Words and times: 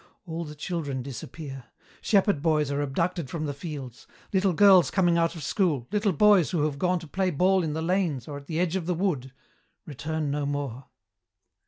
All 0.25 0.45
the 0.45 0.55
children 0.55 1.03
disappear. 1.03 1.65
Shepherd 2.01 2.41
boys 2.41 2.71
are 2.71 2.81
abducted 2.81 3.29
from 3.29 3.45
the 3.45 3.53
fields. 3.53 4.07
Little 4.33 4.53
girls 4.53 4.89
coming 4.89 5.15
out 5.15 5.35
of 5.35 5.43
school, 5.43 5.87
little 5.91 6.11
boys 6.11 6.49
who 6.49 6.63
have 6.63 6.79
gone 6.79 6.97
to 7.01 7.07
play 7.07 7.29
ball 7.29 7.61
in 7.61 7.73
the 7.73 7.83
lanes 7.83 8.27
or 8.27 8.37
at 8.37 8.47
the 8.47 8.59
edge 8.59 8.75
of 8.75 8.87
the 8.87 8.95
wood, 8.95 9.31
return 9.85 10.31
no 10.31 10.47
more. 10.47 10.85